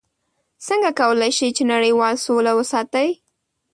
[0.67, 3.09] څنګه کولی شي چې نړیواله سوله وساتي؟